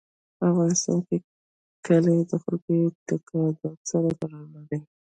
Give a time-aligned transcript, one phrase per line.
[0.37, 1.17] په افغانستان کې
[1.85, 4.79] کلي د خلکو د اعتقاداتو سره تړاو لري.